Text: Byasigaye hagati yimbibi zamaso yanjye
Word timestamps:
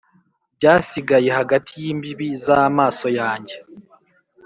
Byasigaye 0.57 1.29
hagati 1.39 1.71
yimbibi 1.83 2.27
zamaso 2.45 3.07
yanjye 3.19 3.55